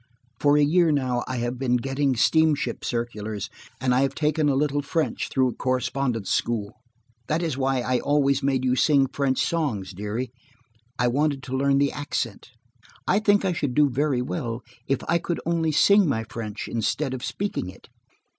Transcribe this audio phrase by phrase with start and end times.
[0.39, 4.55] For a year now I have been getting steamship circulars, and I have taken a
[4.55, 6.81] little French through a correspondence school.
[7.27, 10.31] That was why I always made you sing French songs, dearie:
[10.97, 12.49] I wanted to learn the accent.
[13.05, 17.13] I think I should do very well if I could only sing my French instead
[17.13, 17.87] of speaking it.